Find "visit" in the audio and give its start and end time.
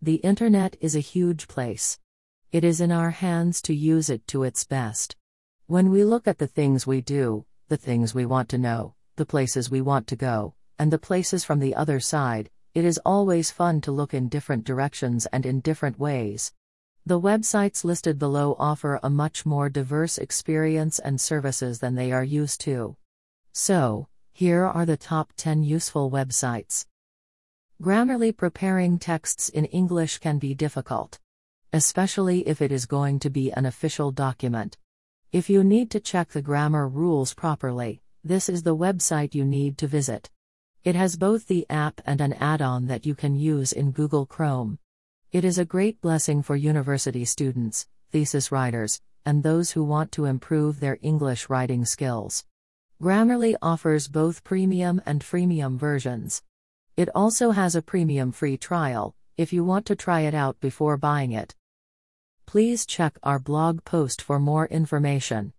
39.86-40.28